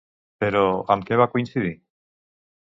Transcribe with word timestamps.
Però, 0.43 0.63
amb 0.95 1.05
què 1.11 1.19
va 1.21 1.29
coincidir? 1.35 1.75